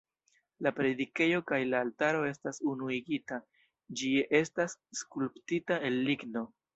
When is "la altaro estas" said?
1.73-2.59